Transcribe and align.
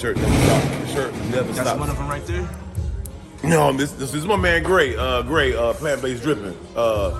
Shirt 0.00 0.16
never 0.16 0.34
stops. 0.34 0.92
Shirt 0.92 1.14
never 1.14 1.42
That's 1.52 1.60
stops. 1.60 1.78
one 1.78 1.90
of 1.90 1.98
them 1.98 2.08
right 2.08 2.24
there. 2.24 2.48
No, 3.44 3.70
this, 3.70 3.92
this 3.92 4.14
is 4.14 4.24
my 4.24 4.36
man 4.36 4.62
Gray. 4.62 4.96
Uh, 4.96 5.20
Gray, 5.20 5.54
uh, 5.54 5.74
plant 5.74 6.00
based 6.00 6.22
dripping. 6.22 6.56
Uh, 6.74 7.10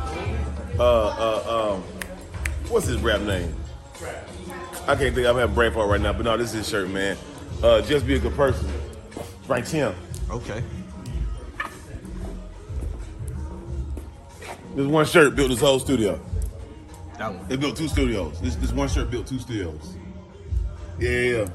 uh, 0.78 0.82
uh, 0.82 1.74
um, 1.74 1.82
what's 2.70 2.86
his 2.86 2.96
rap 3.02 3.20
name? 3.20 3.54
I 4.88 4.96
can't 4.96 5.14
think. 5.14 5.26
I'm 5.26 5.36
having 5.36 5.54
brain 5.54 5.72
fart 5.72 5.90
right 5.90 6.00
now, 6.00 6.14
but 6.14 6.24
no, 6.24 6.38
this 6.38 6.54
is 6.54 6.54
his 6.54 6.68
shirt, 6.70 6.88
man. 6.88 7.18
Uh, 7.62 7.82
just 7.82 8.06
be 8.06 8.14
a 8.14 8.18
good 8.18 8.34
person. 8.34 8.66
Frank 9.46 9.66
Tim. 9.66 9.94
Okay. 10.30 10.62
This 14.74 14.86
one 14.86 15.04
shirt 15.04 15.36
built 15.36 15.50
this 15.50 15.60
whole 15.60 15.80
studio. 15.80 16.18
That 17.18 17.34
one. 17.34 17.46
They 17.46 17.56
built 17.56 17.76
two 17.76 17.88
studios. 17.88 18.40
This 18.40 18.56
this 18.56 18.72
one 18.72 18.88
shirt 18.88 19.10
built 19.10 19.26
two 19.26 19.38
studios. 19.38 19.96
Yeah. 20.98 21.46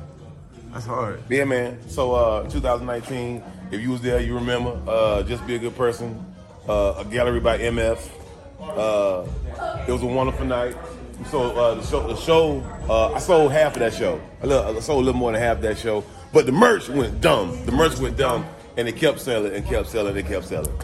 That's 0.76 0.88
hard. 0.88 1.24
Yeah, 1.30 1.46
man. 1.46 1.80
So, 1.88 2.12
uh, 2.16 2.50
2019, 2.50 3.42
if 3.72 3.80
you 3.80 3.92
was 3.92 4.02
there, 4.02 4.20
you 4.20 4.36
remember. 4.36 4.78
Uh, 4.86 5.24
just 5.24 5.48
be 5.48 5.56
a 5.56 5.58
good 5.58 5.74
person. 5.78 6.36
Uh, 6.68 6.96
a 6.98 7.06
gallery 7.06 7.40
by 7.40 7.58
MF. 7.60 7.98
Uh, 8.60 9.26
it 9.88 9.92
was 9.94 10.04
a 10.04 10.06
wonderful 10.06 10.46
night. 10.46 10.76
So 11.32 11.56
uh, 11.56 11.76
the 11.76 11.82
show, 11.82 12.06
the 12.06 12.18
show, 12.18 12.60
uh, 12.90 13.14
I 13.14 13.20
sold 13.20 13.54
half 13.54 13.76
of 13.76 13.80
that 13.80 13.94
show. 13.94 14.20
I 14.44 14.78
sold 14.82 15.02
a 15.02 15.06
little 15.06 15.14
more 15.14 15.32
than 15.32 15.40
half 15.40 15.58
of 15.58 15.62
that 15.64 15.78
show. 15.78 16.04
But 16.34 16.46
the 16.46 16.52
merch 16.52 16.90
went 16.90 17.22
dumb. 17.22 17.66
The 17.66 17.72
merch 17.72 17.98
went 17.98 18.18
dumb, 18.18 18.46
and 18.76 18.86
it 18.86 18.98
kept 18.98 19.22
selling 19.22 19.54
and 19.54 19.66
kept 19.66 19.88
selling 19.88 20.18
and 20.18 20.28
kept 20.28 20.44
selling. 20.44 20.78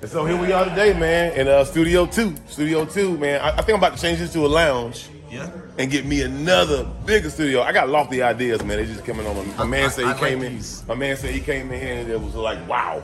And 0.00 0.10
so 0.10 0.24
here 0.24 0.38
we 0.38 0.52
are 0.52 0.64
today, 0.64 0.98
man, 0.98 1.32
in 1.34 1.66
Studio 1.66 2.06
Two. 2.06 2.34
Studio 2.48 2.86
Two, 2.86 3.18
man. 3.18 3.42
I, 3.42 3.50
I 3.50 3.56
think 3.56 3.70
I'm 3.70 3.74
about 3.74 3.96
to 3.96 4.00
change 4.00 4.20
this 4.20 4.32
to 4.32 4.46
a 4.46 4.48
lounge 4.48 5.10
Yeah. 5.34 5.50
and 5.78 5.90
get 5.90 6.06
me 6.06 6.22
another 6.22 6.84
bigger 7.04 7.28
studio. 7.28 7.62
I 7.62 7.72
got 7.72 7.88
lofty 7.88 8.22
ideas, 8.22 8.62
man. 8.62 8.76
They 8.76 8.86
just 8.86 9.04
coming 9.04 9.26
on. 9.26 9.56
My, 9.56 9.64
man 9.64 9.90
said 9.90 10.02
he 10.02 10.10
I 10.10 10.12
like 10.12 10.20
came 10.20 10.42
in. 10.42 10.54
these. 10.54 10.84
My 10.86 10.94
man 10.94 11.16
said 11.16 11.30
he 11.34 11.40
came 11.40 11.72
in 11.72 11.80
here 11.80 11.94
and 11.94 12.08
it 12.08 12.20
was 12.20 12.36
like, 12.36 12.68
wow. 12.68 13.02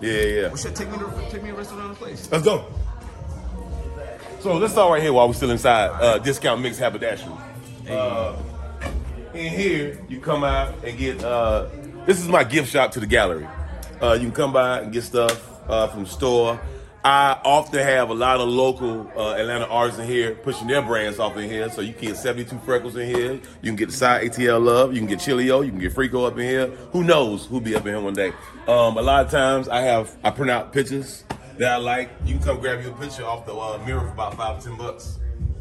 Yeah, 0.00 0.12
yeah. 0.12 0.46
Well, 0.48 0.56
shit, 0.56 0.74
take 0.74 0.90
me 0.90 0.98
to 0.98 1.28
take 1.30 1.42
me 1.42 1.50
to 1.50 1.56
rest 1.56 1.72
around 1.72 1.90
the 1.90 1.94
place. 1.96 2.30
Let's 2.32 2.44
go. 2.44 2.64
So 4.40 4.56
let's 4.56 4.72
start 4.72 4.92
right 4.92 5.02
here 5.02 5.12
while 5.12 5.28
we're 5.28 5.34
still 5.34 5.50
inside. 5.50 5.88
Uh, 5.90 6.18
discount 6.18 6.62
mix 6.62 6.78
haberdashery. 6.78 7.32
Uh, 7.90 8.36
in 9.34 9.52
here, 9.52 9.98
you 10.08 10.20
come 10.20 10.44
out 10.44 10.72
and 10.84 10.96
get. 10.96 11.22
Uh, 11.22 11.66
this 12.06 12.18
is 12.18 12.28
my 12.28 12.44
gift 12.44 12.70
shop 12.70 12.92
to 12.92 13.00
the 13.00 13.06
gallery. 13.06 13.46
Uh, 14.00 14.12
you 14.14 14.20
can 14.26 14.32
come 14.32 14.52
by 14.54 14.80
and 14.80 14.92
get 14.92 15.02
stuff 15.02 15.60
uh, 15.68 15.88
from 15.88 16.04
the 16.04 16.08
store. 16.08 16.58
I 17.04 17.40
often 17.44 17.78
have 17.78 18.10
a 18.10 18.14
lot 18.14 18.40
of 18.40 18.48
local 18.48 19.10
uh, 19.16 19.34
Atlanta 19.34 19.66
artists 19.66 20.00
in 20.00 20.06
here 20.06 20.34
pushing 20.34 20.66
their 20.66 20.82
brands 20.82 21.18
off 21.18 21.36
in 21.36 21.48
here. 21.48 21.70
So 21.70 21.80
you 21.80 21.92
can 21.92 22.08
get 22.08 22.16
72 22.16 22.58
Freckles 22.64 22.96
in 22.96 23.06
here. 23.06 23.32
You 23.34 23.70
can 23.70 23.76
get 23.76 23.90
the 23.90 23.94
side 23.94 24.28
ATL 24.28 24.62
Love. 24.62 24.92
You 24.92 24.98
can 24.98 25.08
get 25.08 25.20
Chilio. 25.20 25.64
You 25.64 25.70
can 25.70 25.78
get 25.78 25.94
Frico 25.94 26.26
up 26.26 26.36
in 26.38 26.44
here. 26.48 26.66
Who 26.92 27.04
knows 27.04 27.46
who'll 27.46 27.60
be 27.60 27.76
up 27.76 27.86
in 27.86 27.94
here 27.94 28.00
one 28.00 28.14
day. 28.14 28.32
Um, 28.66 28.98
a 28.98 29.02
lot 29.02 29.24
of 29.24 29.30
times 29.30 29.68
I 29.68 29.80
have 29.82 30.16
I 30.24 30.30
print 30.30 30.50
out 30.50 30.72
pictures 30.72 31.24
that 31.58 31.72
I 31.72 31.76
like. 31.76 32.10
You 32.24 32.34
can 32.34 32.42
come 32.42 32.60
grab 32.60 32.82
you 32.82 32.90
a 32.90 32.94
picture 32.94 33.24
off 33.24 33.46
the 33.46 33.54
uh, 33.54 33.80
mirror 33.86 34.00
for 34.00 34.08
about 34.08 34.36
five 34.36 34.58
or 34.58 34.60
ten 34.60 34.76
bucks. 34.76 35.18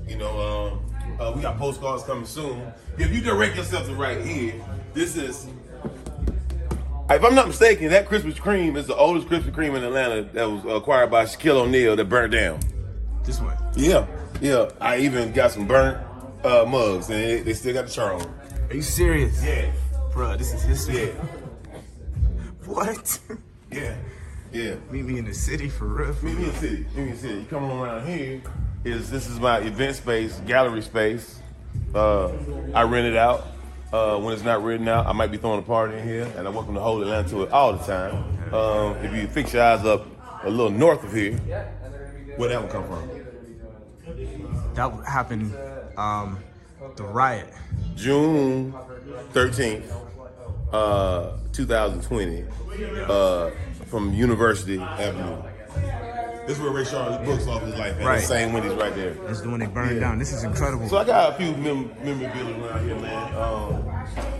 You 0.07 0.17
know, 0.17 0.39
um, 0.39 1.19
uh, 1.19 1.33
we 1.35 1.41
got 1.41 1.57
postcards 1.57 2.03
coming 2.03 2.25
soon. 2.25 2.71
If 2.97 3.13
you 3.13 3.21
direct 3.21 3.57
yourself 3.57 3.85
to 3.87 3.93
right 3.93 4.23
here, 4.25 4.55
this 4.93 5.15
is 5.15 5.47
if 7.09 7.23
I'm 7.23 7.35
not 7.35 7.47
mistaken, 7.47 7.89
that 7.89 8.07
Krispy 8.07 8.33
Kreme 8.33 8.75
is 8.77 8.87
the 8.87 8.95
oldest 8.95 9.27
Krispy 9.27 9.51
Kreme 9.51 9.75
in 9.77 9.83
Atlanta 9.83 10.23
that 10.33 10.49
was 10.49 10.63
acquired 10.65 11.09
by 11.11 11.25
Shaquille 11.25 11.55
O'Neal 11.61 11.95
that 11.95 12.05
burnt 12.05 12.33
down. 12.33 12.59
This 13.23 13.39
one. 13.39 13.57
Yeah, 13.75 14.05
yeah. 14.41 14.69
I 14.81 14.99
even 14.99 15.31
got 15.31 15.51
some 15.51 15.67
burnt 15.67 15.97
uh, 16.43 16.65
mugs, 16.67 17.09
and 17.09 17.19
they, 17.23 17.41
they 17.41 17.53
still 17.53 17.73
got 17.73 17.85
the 17.87 17.91
char 17.91 18.13
on. 18.13 18.39
Are 18.69 18.75
you 18.75 18.81
serious? 18.81 19.43
Yeah, 19.43 19.71
Bruh, 20.11 20.37
this 20.37 20.53
is 20.53 20.63
history. 20.63 21.07
yeah, 21.07 21.11
What? 22.65 23.19
yeah, 23.71 23.95
yeah. 24.51 24.75
Meet 24.91 25.05
me 25.05 25.19
in 25.19 25.25
the 25.25 25.33
city 25.33 25.69
for 25.69 25.85
real. 25.85 26.13
Meet 26.21 26.37
me 26.37 26.43
in 26.45 26.49
the 26.51 26.55
city. 26.57 26.77
Meet 26.77 26.95
me 26.95 27.01
in 27.03 27.11
the 27.11 27.17
city. 27.17 27.33
You 27.35 27.45
come 27.45 27.71
around 27.71 28.05
here, 28.07 28.41
is 28.83 29.09
this 29.09 29.27
is 29.29 29.39
my 29.39 29.59
event 29.59 29.95
space, 29.95 30.39
gallery 30.45 30.81
space. 30.81 31.39
Uh, 31.95 32.27
I 32.73 32.83
rent 32.83 33.07
it 33.07 33.15
out. 33.15 33.47
Uh, 33.91 34.17
when 34.19 34.33
it's 34.33 34.43
not 34.43 34.63
rented 34.63 34.89
out, 34.89 35.05
I 35.07 35.13
might 35.13 35.31
be 35.31 35.37
throwing 35.37 35.59
a 35.59 35.63
party 35.63 35.97
in 35.97 36.03
here, 36.03 36.31
and 36.35 36.45
I 36.45 36.49
welcome 36.51 36.73
the 36.73 36.81
whole 36.81 37.01
Atlanta 37.01 37.29
to 37.29 37.43
it 37.43 37.51
all 37.51 37.71
the 37.73 37.85
time. 37.85 38.53
Um, 38.53 38.97
if 38.97 39.13
you 39.15 39.27
fix 39.27 39.53
your 39.53 39.63
eyes 39.63 39.85
up 39.85 40.05
a 40.43 40.49
little 40.49 40.71
north 40.71 41.03
of 41.05 41.13
here, 41.13 41.37
where 42.35 42.49
that 42.49 42.61
one 42.61 42.69
come 42.69 42.85
from? 42.85 43.09
That 44.75 45.05
happened. 45.07 45.55
Um, 45.97 46.39
the 46.95 47.03
riot. 47.03 47.47
June 47.95 48.73
13th, 49.33 49.91
uh, 50.73 51.37
2020, 51.53 52.45
uh, 53.07 53.51
from 53.85 54.13
University 54.13 54.79
Avenue. 54.79 55.41
This 56.47 56.57
is 56.57 56.63
where 56.63 56.71
Rayshard 56.71 57.25
Brooks 57.25 57.45
off 57.47 57.61
his 57.63 57.75
life. 57.75 57.97
Right. 57.99 58.21
The 58.21 58.25
same 58.25 58.53
Wendy's 58.53 58.71
right 58.73 58.95
there. 58.95 59.13
That's 59.25 59.41
the 59.41 59.49
one 59.49 59.59
they 59.59 59.65
burned 59.65 59.95
Yeah. 59.95 59.99
down. 59.99 60.17
This 60.19 60.31
is 60.31 60.43
incredible. 60.45 60.87
So 60.87 60.97
I 60.97 61.03
got 61.03 61.33
a 61.33 61.35
few 61.35 61.51
mem- 61.57 61.91
memorabilia 62.03 62.63
around 62.65 62.87
here, 62.87 62.95
man. 62.95 63.35
Um, 63.35 63.83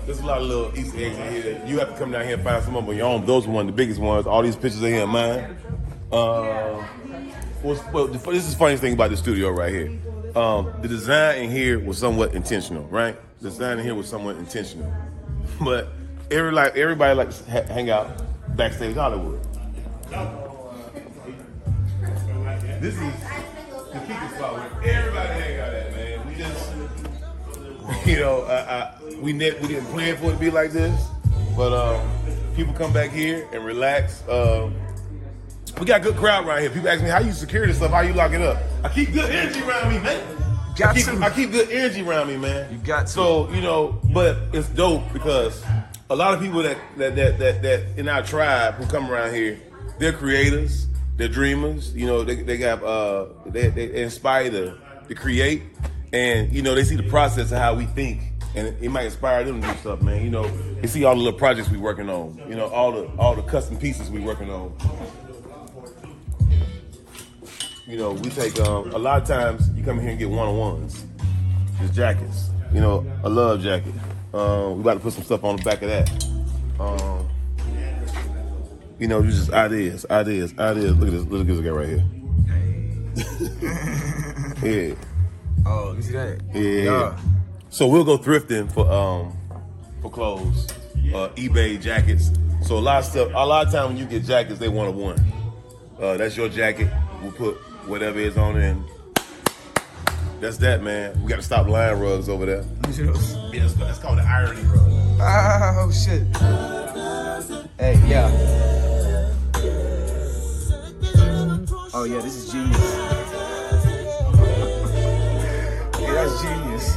there's 0.06 0.20
a 0.22 0.26
lot 0.26 0.38
of 0.42 0.48
little 0.48 0.72
Easter 0.80 0.98
eggs 1.00 1.18
in 1.18 1.32
here. 1.34 1.62
You 1.66 1.80
have 1.80 1.90
to 1.92 1.98
come 2.00 2.12
down 2.12 2.24
here 2.24 2.36
and 2.36 2.44
find 2.44 2.64
some 2.64 2.76
of 2.78 2.84
them 2.86 2.92
on 2.92 2.98
your 2.98 3.08
own. 3.08 3.26
Those 3.26 3.46
are 3.46 3.52
one 3.52 3.68
of 3.68 3.76
the 3.76 3.78
biggest 3.78 4.00
ones. 4.00 4.26
All 4.26 4.42
these 4.42 4.56
pictures 4.56 4.82
are 4.84 4.88
here 4.88 5.04
in 5.04 5.10
mine. 5.10 5.58
Uh, 6.10 6.82
well, 7.64 8.08
this 8.08 8.26
is 8.46 8.52
the 8.54 8.58
funniest 8.58 8.82
thing 8.82 8.94
about 8.94 9.10
the 9.10 9.18
studio 9.18 9.50
right 9.50 9.74
here. 9.74 9.92
Um, 10.34 10.72
the 10.82 10.88
design 10.88 11.44
in 11.44 11.52
here 11.52 11.78
was 11.78 11.98
somewhat 11.98 12.34
intentional, 12.34 12.86
right? 12.86 13.18
The 13.42 13.50
design 13.50 13.80
in 13.80 13.84
here 13.84 13.96
was 13.96 14.08
somewhat 14.08 14.38
intentional. 14.38 14.92
But 15.62 15.88
every 16.32 16.52
like 16.52 16.78
everybody 16.78 17.16
likes 17.16 17.40
to 17.40 17.52
ha- 17.52 17.64
hang 17.74 17.90
out 17.90 18.22
backstage 18.56 18.96
Hollywood. 18.96 19.40
This 22.80 22.94
is 22.94 23.00
the 23.00 24.00
kicking 24.00 24.30
spot 24.36 24.54
where 24.54 24.94
everybody 24.94 25.30
hang 25.42 25.60
out 25.60 25.74
at, 25.74 25.92
man. 25.96 26.28
We 26.28 26.36
just, 26.36 28.06
you 28.06 28.18
know, 28.18 28.44
I, 28.44 28.56
I, 28.56 29.16
we 29.20 29.34
ne- 29.34 29.60
we 29.60 29.68
didn't 29.68 29.88
plan 29.88 30.16
for 30.18 30.28
it 30.28 30.34
to 30.34 30.38
be 30.38 30.52
like 30.52 30.72
this, 30.72 31.08
but 31.56 31.74
um, 31.74 32.08
people 32.56 32.74
come 32.74 32.94
back 32.94 33.10
here 33.10 33.48
and 33.52 33.66
relax. 33.66 34.28
Um, 34.30 34.76
we 35.80 35.86
got 35.86 36.02
a 36.02 36.04
good 36.04 36.18
crowd 36.18 36.46
right 36.46 36.62
here. 36.62 36.70
People 36.70 36.90
ask 36.90 37.02
me 37.02 37.10
how 37.10 37.20
you 37.20 37.32
secure 37.32 37.66
this 37.66 37.78
stuff, 37.78 37.92
how 37.92 38.02
you 38.02 38.14
lock 38.14 38.32
it 38.32 38.42
up. 38.42 38.62
I 38.84 38.90
keep 38.90 39.12
good 39.12 39.30
energy 39.30 39.62
around 39.62 39.92
me, 39.92 40.00
man. 40.00 40.24
Got 40.76 40.90
I 40.90 40.94
keep, 40.94 41.06
to. 41.06 41.20
I 41.20 41.30
keep 41.32 41.52
good 41.52 41.72
energy 41.72 42.08
around 42.08 42.28
me, 42.28 42.38
man. 42.38 42.72
You 42.72 42.78
got 42.78 43.08
to. 43.08 43.12
So 43.12 43.50
you 43.52 43.62
know, 43.62 44.00
but 44.14 44.38
it's 44.54 44.70
dope 44.70 45.12
because 45.14 45.64
a 46.12 46.16
lot 46.16 46.36
of 46.36 46.42
people 46.42 46.62
that 46.62 46.78
that 46.98 47.16
that 47.16 47.40
that, 47.40 47.62
that 47.64 47.84
in 47.98 48.08
our 48.08 48.22
tribe 48.22 48.76
who 48.76 48.86
come 48.86 49.10
around 49.10 49.34
here, 49.34 49.60
they're 49.98 50.14
creators, 50.14 50.88
they're 51.18 51.28
dreamers. 51.28 51.94
You 51.94 52.06
know, 52.06 52.24
they 52.24 52.36
they 52.36 52.58
got 52.58 52.84
uh 52.84 53.28
they 53.48 53.68
they 53.70 54.04
inspire 54.04 54.50
to 54.52 54.78
to 55.08 55.16
create, 55.16 55.64
and 56.14 56.52
you 56.54 56.62
know 56.62 56.76
they 56.76 56.84
see 56.84 56.96
the 56.96 57.10
process 57.10 57.52
of 57.52 57.58
how 57.58 57.74
we 57.74 57.86
think. 57.86 58.22
And 58.56 58.76
it 58.82 58.90
might 58.90 59.06
inspire 59.06 59.44
them 59.44 59.62
to 59.62 59.68
do 59.68 59.74
stuff, 59.76 60.02
man. 60.02 60.24
You 60.24 60.32
know, 60.32 60.48
they 60.82 60.88
see 60.88 61.04
all 61.04 61.14
the 61.14 61.22
little 61.22 61.38
projects 61.38 61.70
we 61.70 61.78
working 61.78 62.10
on. 62.10 62.42
You 62.50 62.56
know, 62.56 62.68
all 62.68 62.92
the 62.92 63.06
all 63.18 63.36
the 63.36 63.44
custom 63.44 63.78
pieces 63.78 64.10
we 64.10 64.20
working 64.20 64.50
on. 64.50 64.76
You 67.86 67.98
know, 67.98 68.14
we 68.14 68.30
take 68.30 68.60
um, 68.62 68.92
a 68.92 68.98
lot 68.98 69.22
of 69.22 69.28
times 69.28 69.70
you 69.76 69.84
come 69.84 70.00
here 70.00 70.10
and 70.10 70.20
get 70.20 70.30
one 70.30 70.48
on 70.48 70.58
ones, 70.58 71.06
just 71.80 71.94
jackets. 71.94 72.50
You 72.74 72.82
know, 72.82 73.06
a 73.24 73.30
love 73.30 73.62
jacket. 73.62 73.94
Um, 74.34 74.76
we 74.76 74.82
about 74.82 74.96
to 74.96 75.00
put 75.00 75.14
some 75.14 75.24
stuff 75.24 75.44
on 75.44 75.56
the 75.56 75.64
back 75.64 75.82
of 75.82 75.90
that. 75.90 76.26
Um, 76.80 77.07
you 79.00 79.08
know, 79.08 79.24
just 79.24 79.52
ideas, 79.52 80.06
ideas, 80.10 80.54
ideas. 80.58 80.96
Look 80.96 81.08
at 81.08 81.14
this, 81.14 81.26
look 81.26 81.42
at 81.42 81.48
this 81.48 81.60
guy 81.60 81.70
right 81.70 81.90
here. 81.90 82.06
yeah, 84.90 84.96
oh, 85.66 85.94
you 85.96 86.02
see 86.02 86.14
that? 86.14 86.40
yeah. 86.54 87.18
So 87.70 87.88
we'll 87.88 88.04
go 88.04 88.18
thrifting 88.18 88.72
for 88.72 88.90
um 88.92 89.38
for 90.02 90.12
clothes, 90.12 90.68
uh, 91.14 91.30
eBay 91.36 91.80
jackets. 91.82 92.32
So 92.64 92.78
a 92.78 92.80
lot 92.80 93.00
of 93.00 93.06
stuff. 93.06 93.30
A 93.34 93.46
lot 93.46 93.68
of 93.68 93.74
time 93.74 93.88
when 93.90 93.98
you 93.98 94.06
get 94.06 94.24
jackets, 94.24 94.60
they 94.60 94.70
want 94.70 94.90
a 94.90 94.92
one. 94.92 95.20
Uh, 96.00 96.18
that's 96.18 96.36
your 96.38 96.50
jacket. 96.50 96.90
We'll 97.22 97.32
put 97.32 97.56
whatever 97.88 98.20
is 98.20 98.38
on 98.38 98.58
it. 98.58 98.64
And 98.64 98.84
that's 100.40 100.58
that, 100.58 100.84
man. 100.84 101.22
We 101.22 101.30
got 101.30 101.38
to 101.38 101.42
stop 101.42 101.68
lying 101.68 102.00
rugs 102.00 102.30
over 102.30 102.46
there. 102.46 102.64
You 102.88 102.94
see 102.94 103.04
those? 103.04 103.36
Yeah, 103.54 103.62
that's, 103.62 103.74
that's 103.74 104.00
called 104.00 104.20
the 104.20 104.24
irony 104.24 104.62
rug. 104.64 104.88
Oh 105.20 105.92
shit. 105.92 106.28
Hey, 107.80 108.00
yeah. 108.08 108.67
Oh 112.00 112.04
yeah, 112.04 112.20
this 112.20 112.36
is 112.36 112.52
genius. 112.52 112.78
yeah, 116.00 116.14
that's 116.14 116.42
genius. 116.44 116.88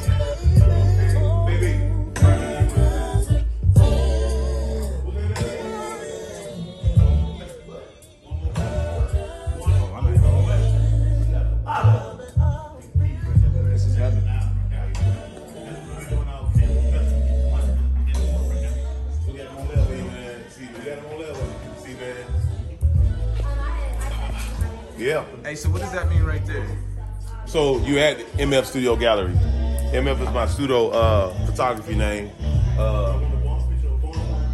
Oh, 9.56 9.94
I'm 9.96 10.06
at 10.06 10.16
home. 10.18 10.46
This 13.70 13.84
is 13.86 13.96
heaven. 13.96 14.39
Yeah. 25.00 25.24
Hey, 25.42 25.54
so 25.54 25.70
what 25.70 25.80
does 25.80 25.92
that 25.92 26.10
mean 26.10 26.24
right 26.24 26.44
there? 26.44 26.66
So 27.46 27.78
you 27.86 27.96
had 27.96 28.18
MF 28.36 28.66
Studio 28.66 28.96
Gallery. 28.96 29.32
MF 29.32 30.20
is 30.20 30.28
my 30.28 30.44
pseudo 30.44 30.90
uh, 30.90 31.46
photography 31.46 31.94
name. 31.94 32.30
Uh, 32.78 33.18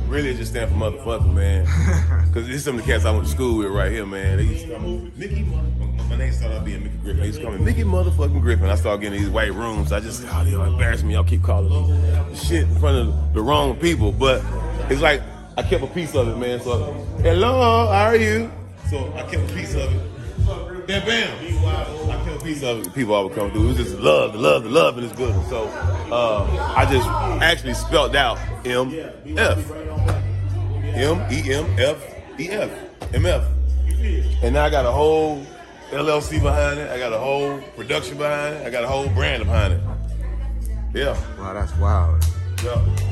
really, 0.06 0.30
it 0.30 0.36
just 0.36 0.52
stand 0.52 0.70
for 0.70 0.76
motherfucker, 0.76 1.34
man. 1.34 1.66
Because 2.26 2.48
this 2.48 2.58
is 2.58 2.64
some 2.64 2.78
of 2.78 2.84
the 2.84 2.92
cats 2.92 3.06
I 3.06 3.12
went 3.12 3.24
to 3.24 3.30
school 3.30 3.56
with 3.56 3.68
right 3.68 3.90
here, 3.90 4.04
man. 4.04 4.36
They 4.36 4.44
used 4.44 4.66
to 4.66 4.72
call 4.72 4.80
me 4.80 5.10
Mickey. 5.16 5.42
My, 5.42 5.62
my 6.10 6.16
name 6.16 6.32
started 6.34 6.58
out 6.58 6.64
being 6.66 6.84
Mickey 6.84 6.98
Griffin. 6.98 7.20
They 7.20 7.26
used 7.26 7.38
to 7.38 7.46
call 7.46 7.54
me 7.54 7.64
Mickey 7.64 7.82
motherfucking 7.82 8.40
Griffin. 8.42 8.68
I 8.68 8.74
started 8.74 9.00
getting 9.00 9.18
these 9.18 9.30
white 9.30 9.54
rooms. 9.54 9.90
I 9.90 10.00
just, 10.00 10.22
oh, 10.30 10.42
y'all 10.42 10.64
embarrass 10.64 11.02
me. 11.02 11.14
Y'all 11.14 11.24
keep 11.24 11.42
calling 11.42 11.72
me 11.72 12.36
shit 12.36 12.64
in 12.64 12.78
front 12.78 13.08
of 13.08 13.32
the 13.32 13.40
wrong 13.40 13.74
people. 13.76 14.12
But 14.12 14.42
it's 14.90 15.00
like 15.00 15.22
I 15.56 15.62
kept 15.62 15.82
a 15.82 15.86
piece 15.86 16.14
of 16.14 16.28
it, 16.28 16.36
man. 16.36 16.60
So, 16.60 16.92
hello, 17.22 17.86
how 17.86 18.04
are 18.04 18.16
you? 18.16 18.52
So 18.90 19.12
I 19.14 19.22
kept 19.22 19.50
a 19.50 19.54
piece 19.54 19.74
of 19.74 19.90
it. 19.90 20.15
Bam, 20.44 21.04
bam. 21.04 21.66
I 22.10 22.24
kept 22.24 22.42
a 22.42 22.44
piece 22.44 22.62
of 22.62 22.86
it. 22.86 22.94
People 22.94 23.14
always 23.14 23.34
come 23.34 23.50
through. 23.50 23.64
It 23.64 23.66
was 23.68 23.76
just 23.76 23.98
love, 23.98 24.32
the 24.32 24.38
love, 24.38 24.64
the 24.64 24.70
love 24.70 24.96
in 24.98 25.04
this 25.04 25.12
building. 25.12 25.42
So 25.48 25.66
uh, 26.12 26.74
I 26.76 26.90
just 26.90 27.08
actually 27.42 27.74
spelled 27.74 28.14
out 28.14 28.38
M 28.64 28.92
F. 29.36 29.70
M 30.94 31.26
E 31.30 31.52
M 31.52 31.66
F 31.78 32.14
E 32.38 32.48
F. 32.50 32.70
M 33.14 33.26
F. 33.26 33.44
And 34.42 34.54
now 34.54 34.64
I 34.64 34.70
got 34.70 34.84
a 34.86 34.92
whole 34.92 35.44
LLC 35.90 36.42
behind 36.42 36.78
it. 36.78 36.90
I 36.90 36.98
got 36.98 37.12
a 37.12 37.18
whole 37.18 37.60
production 37.76 38.18
behind 38.18 38.56
it. 38.56 38.66
I 38.66 38.70
got 38.70 38.84
a 38.84 38.88
whole 38.88 39.08
brand 39.08 39.44
behind 39.44 39.74
it. 39.74 39.80
Yeah. 40.94 41.16
Wow, 41.38 41.54
that's 41.54 41.76
wild. 41.76 42.24
Yeah. 42.62 43.06